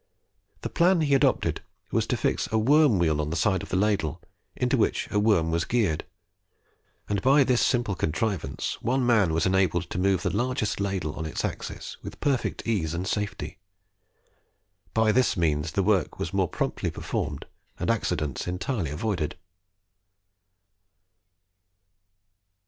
[0.61, 3.77] The plan he adopted was to fix a worm wheel on the side of the
[3.77, 4.19] ladle,
[4.55, 6.05] into which a worm was geared,
[7.07, 11.27] and by this simple contrivance one man was enabled to move the largest ladle on
[11.27, 13.59] its axis with perfect ease and safety.
[14.95, 17.45] By this means the work was more promptly performed,
[17.77, 19.35] and accidents entirely avoided.